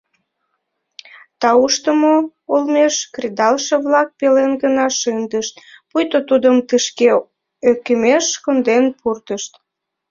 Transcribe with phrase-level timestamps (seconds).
[1.41, 2.15] Тауштымо
[2.53, 5.53] олмеш кредалше-влак пелен гына шындышт,
[5.89, 7.09] пуйто тудым тышке
[7.69, 9.51] ӧкымеш конден пуртышт.